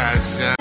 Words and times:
new 0.00 0.59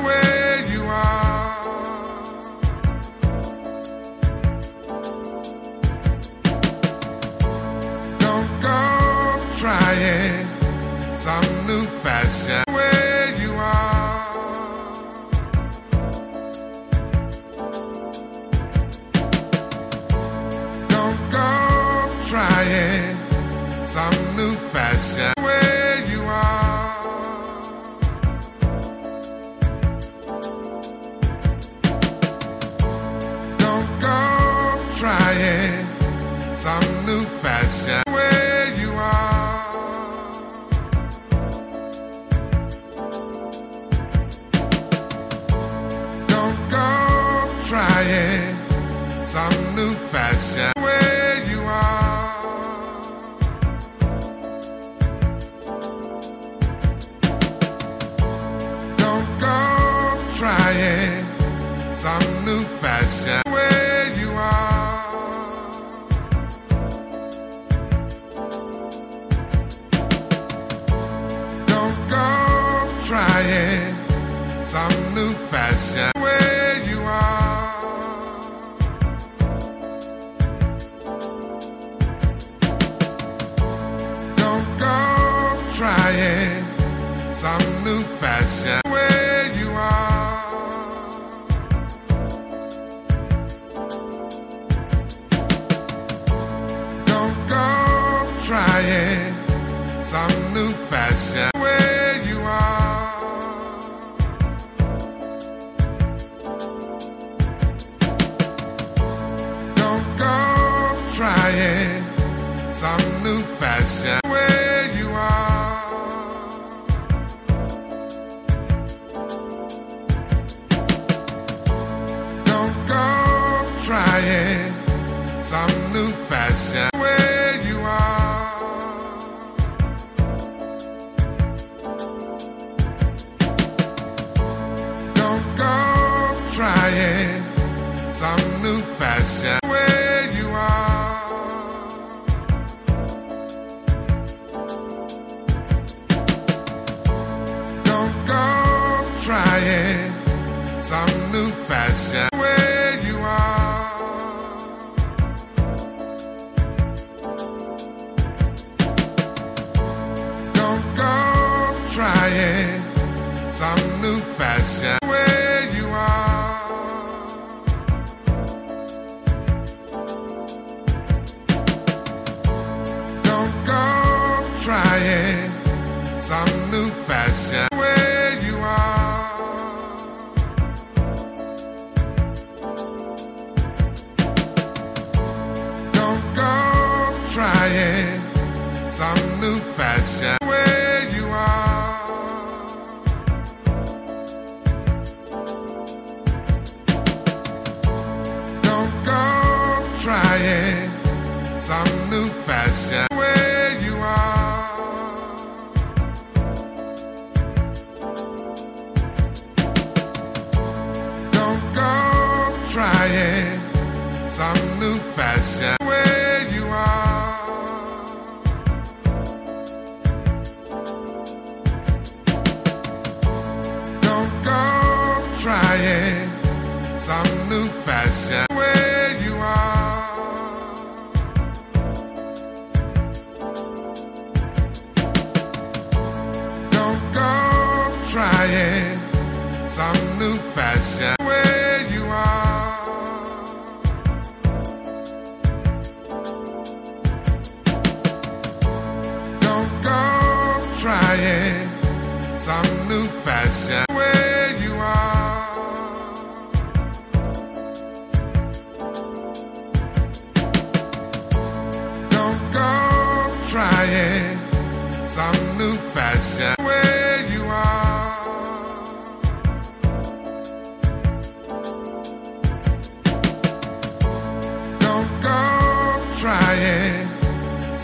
fashion 88.17 89.18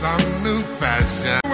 some 0.06 0.44
new 0.44 0.60
fashion 0.78 1.45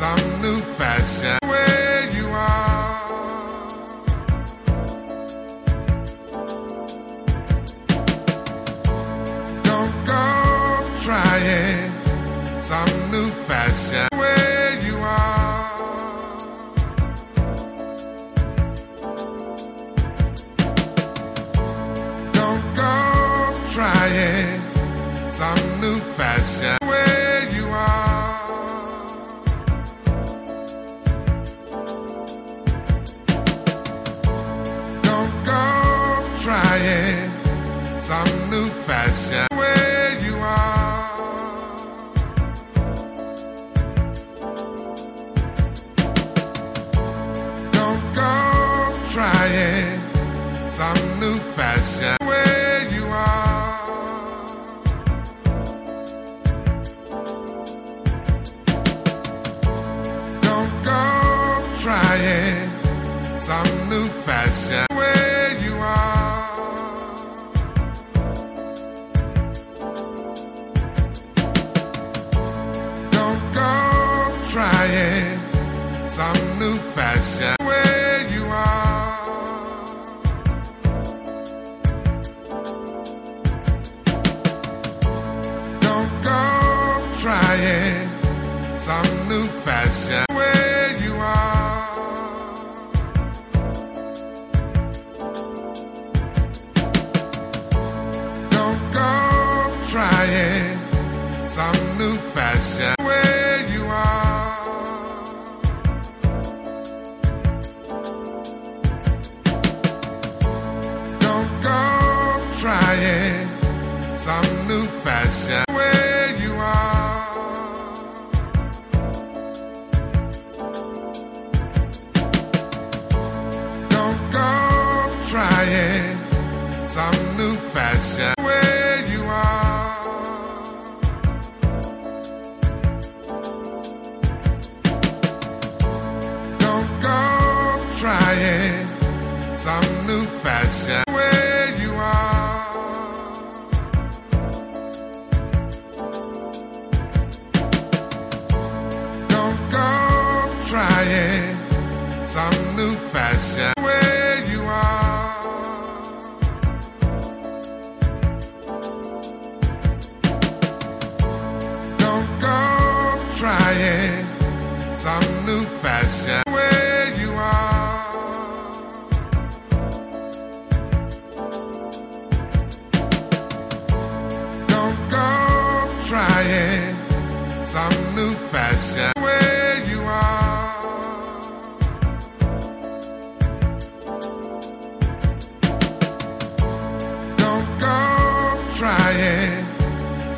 some 0.00 0.40
new 0.40 0.58
fashion 0.78 1.39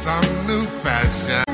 some 0.03 0.47
new 0.49 0.65
fashion 0.83 1.52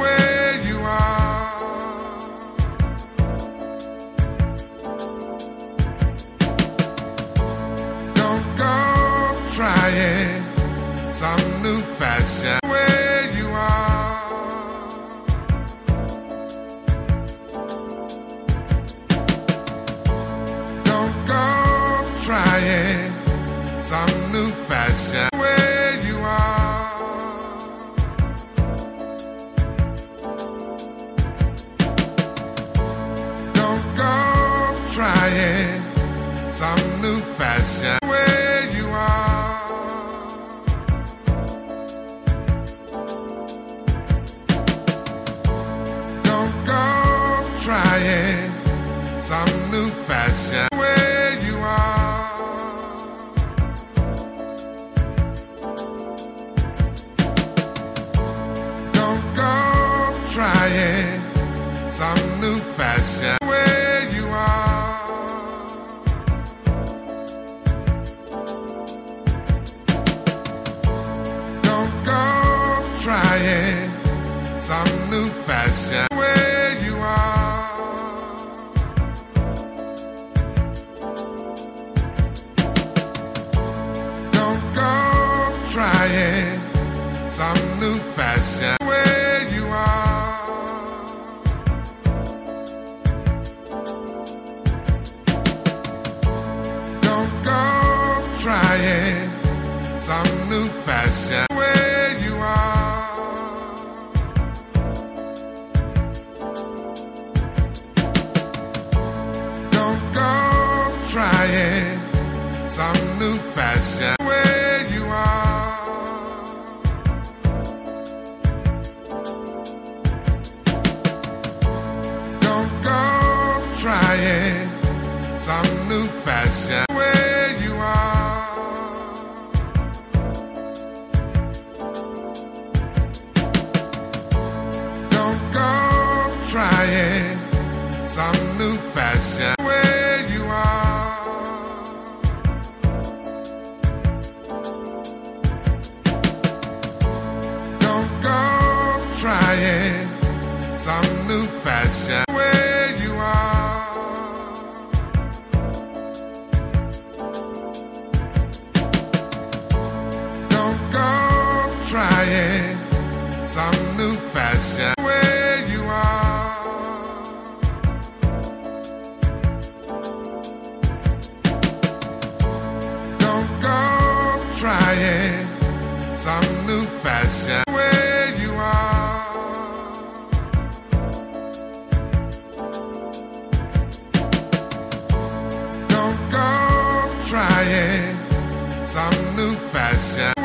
some 188.99 189.37
new 189.37 189.53
fashion 189.71 190.38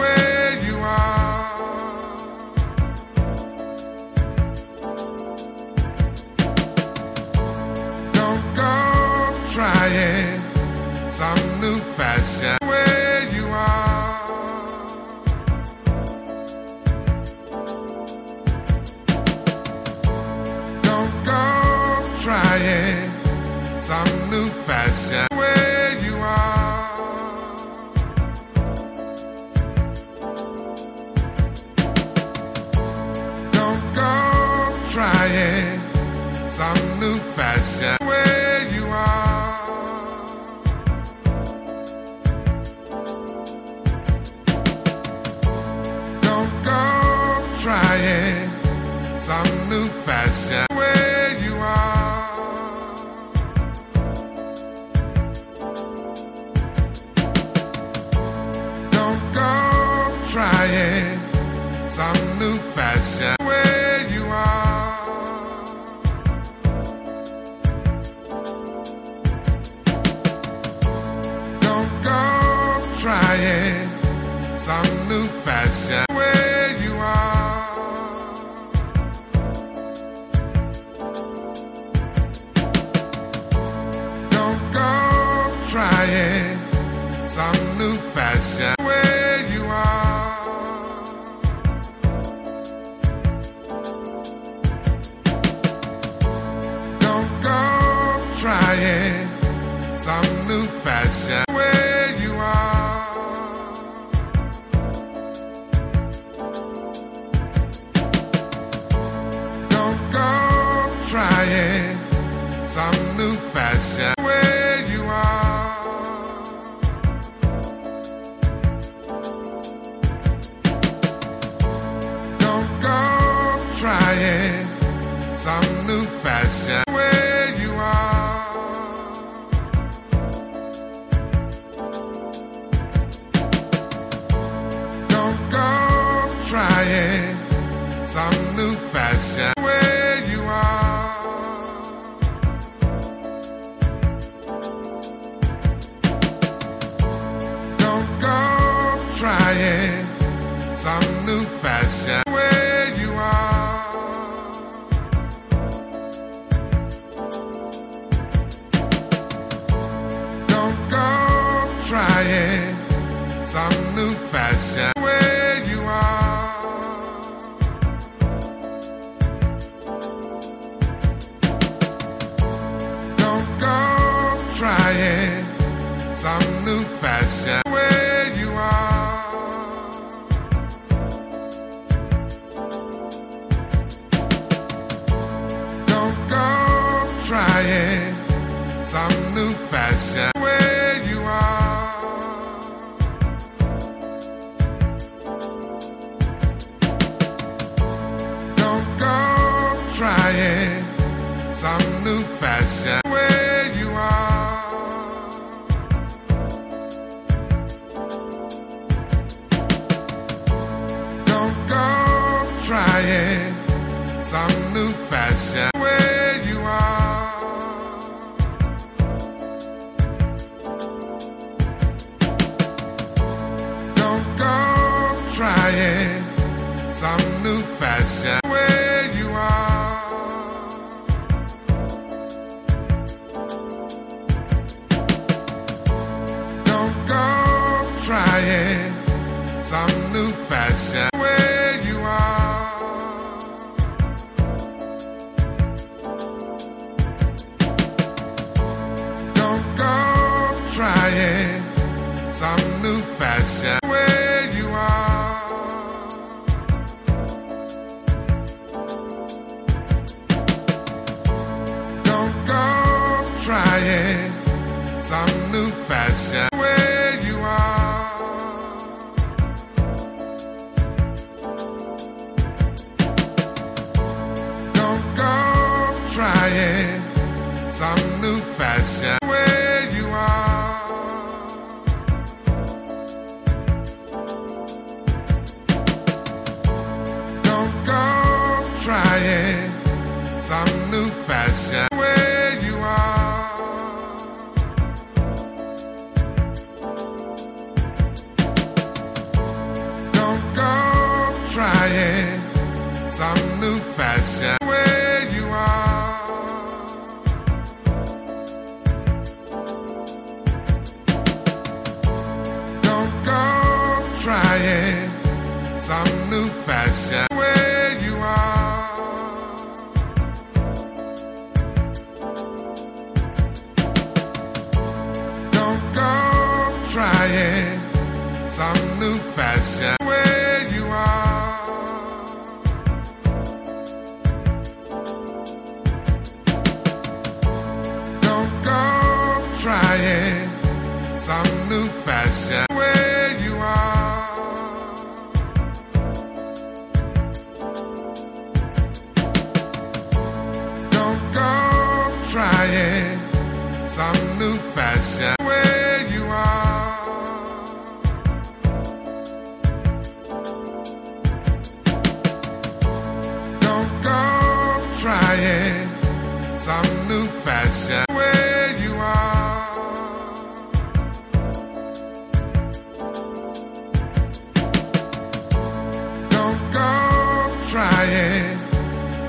some 188.94 189.34
new 189.34 189.50
fashion 189.72 190.33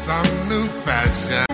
some 0.04 0.48
new 0.50 0.66
fashion. 0.84 1.53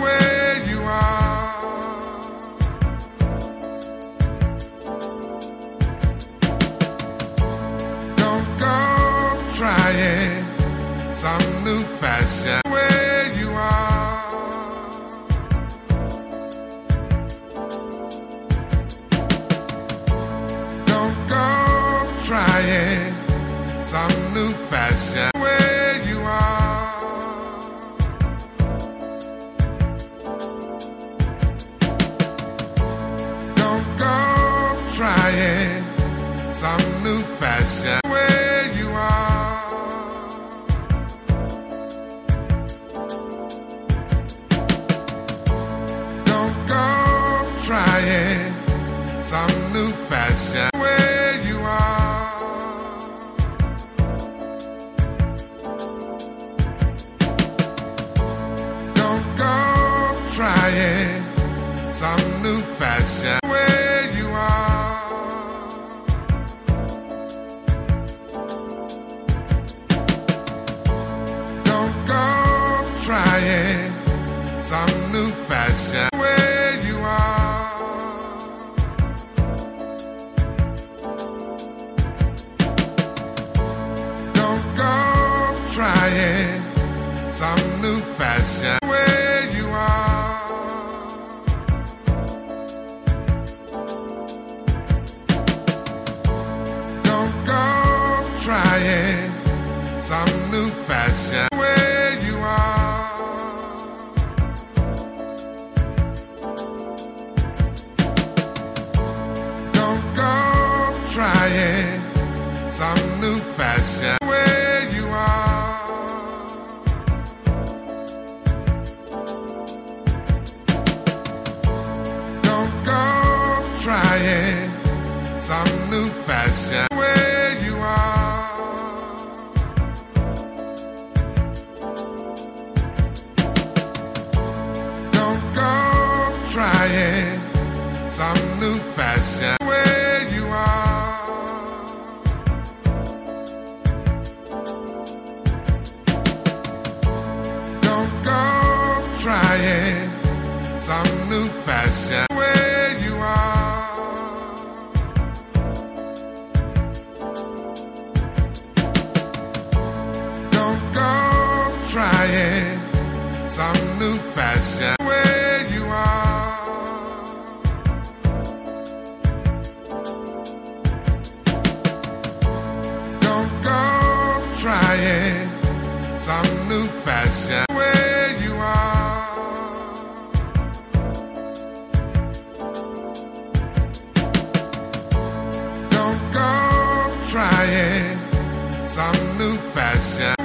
Some 188.91 189.39
new 189.39 189.55
fashion 189.73 190.40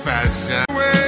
fashion 0.00 0.99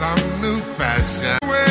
some 0.00 0.40
new 0.40 0.56
fashion. 0.78 1.69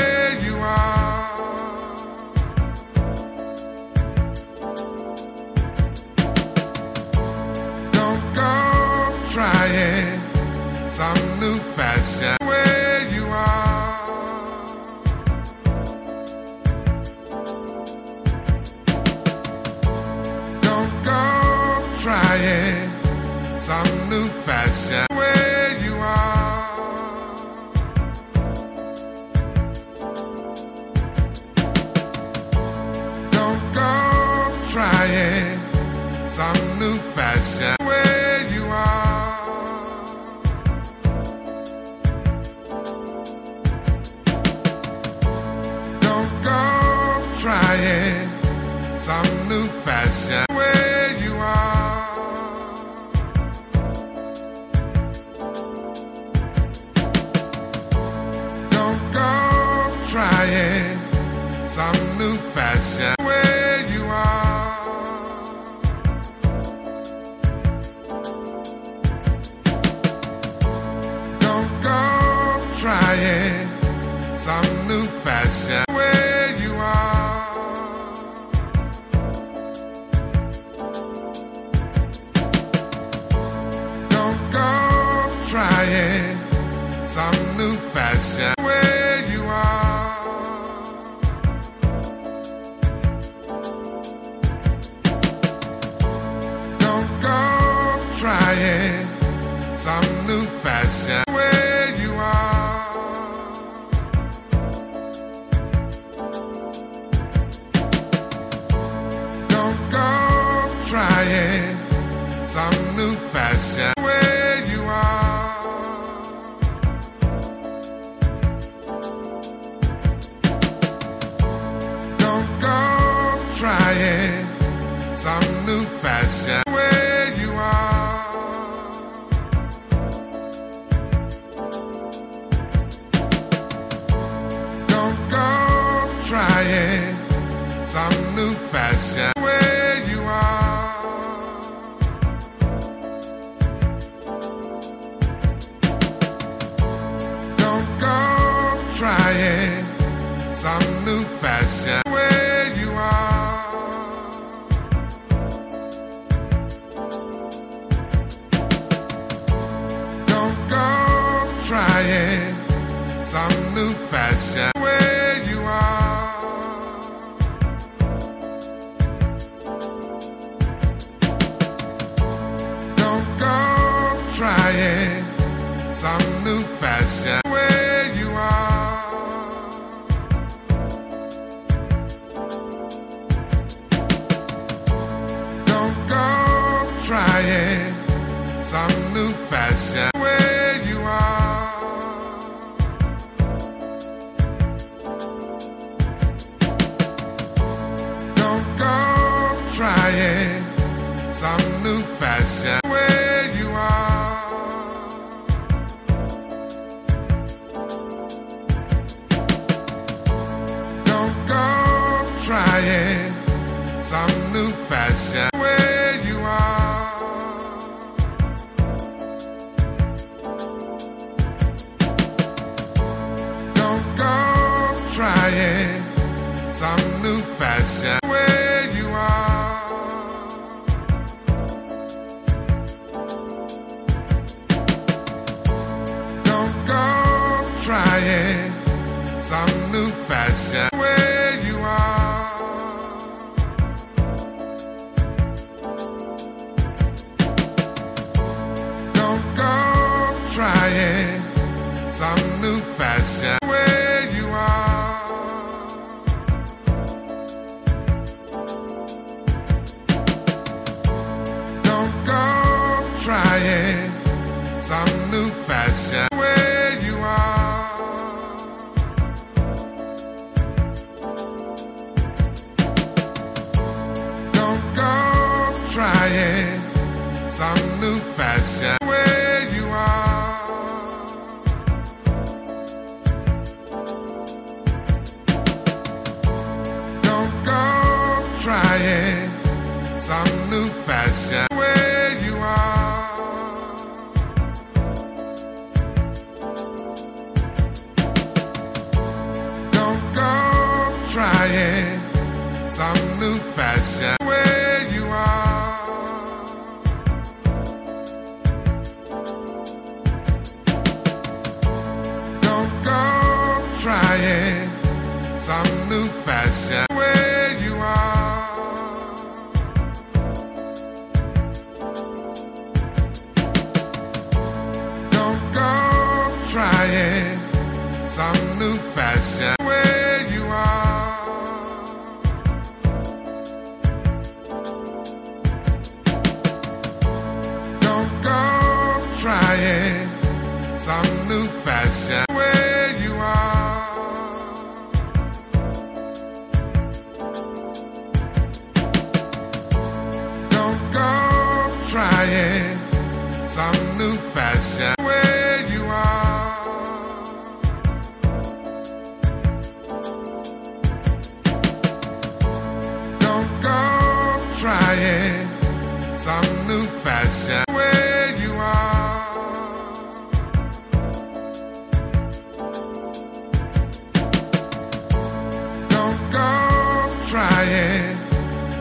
Some 188.64 189.14
new 189.14 189.32
fashion 189.50 190.10
where 190.20 190.88
you 190.88 191.00
are. 191.00 191.59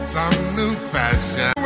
Some 0.08 0.56
new 0.56 0.72
fashion 0.90 1.57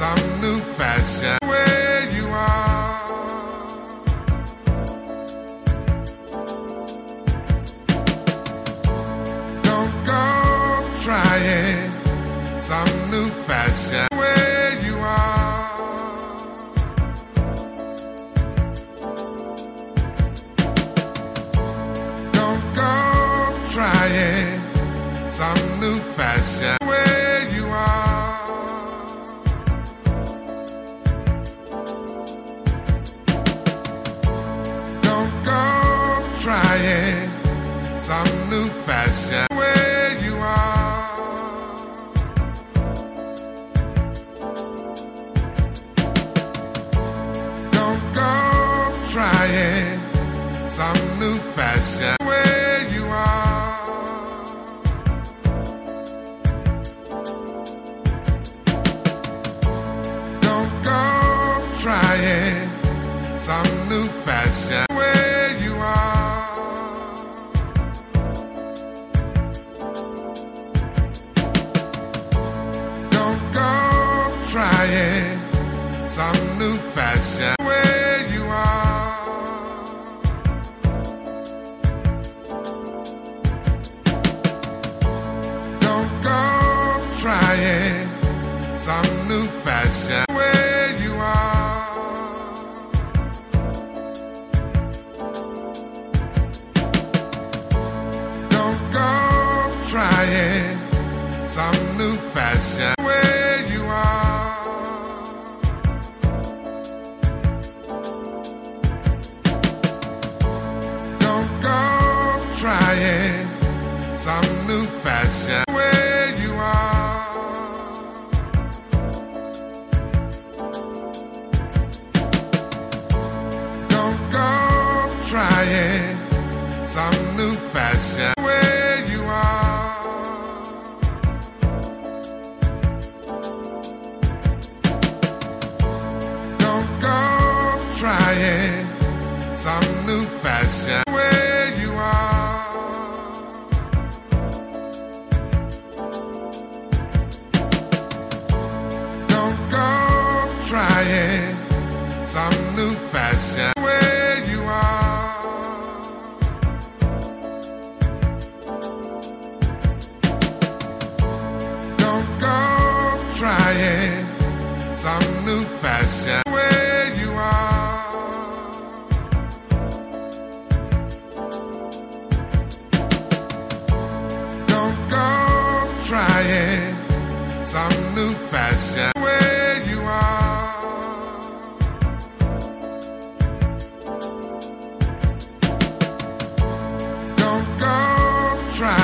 some 0.00 0.40
new 0.40 0.56
fashion 0.78 1.36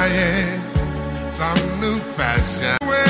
trying 0.06 1.30
some 1.30 1.80
new 1.80 1.96
fashion 2.16 3.05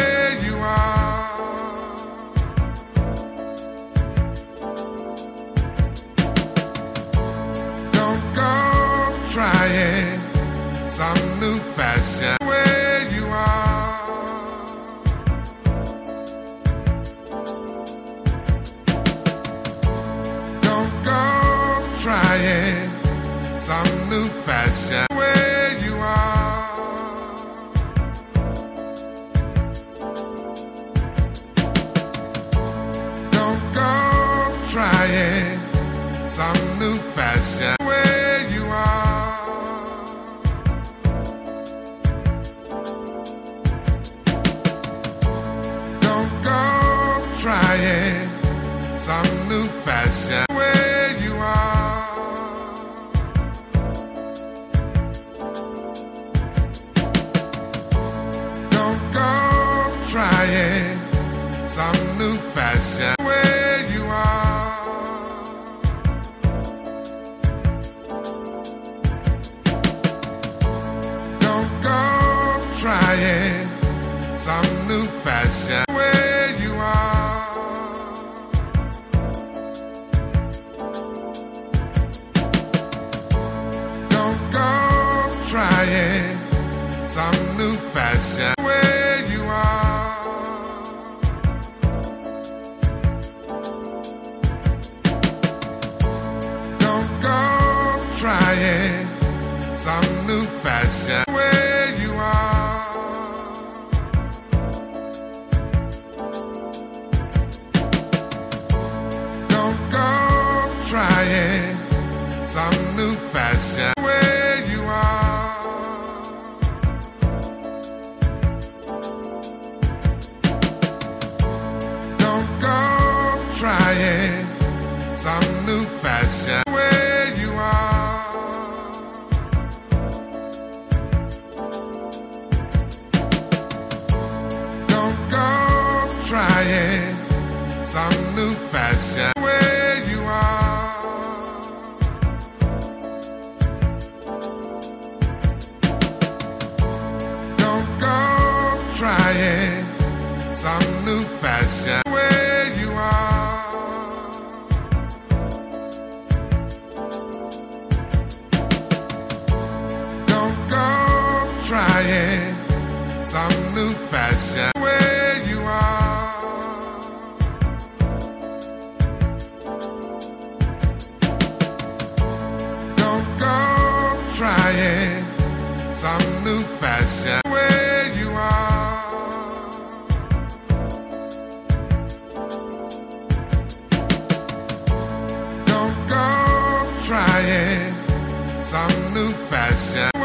some 188.66 189.14
new 189.14 189.30
fashion 189.48 190.15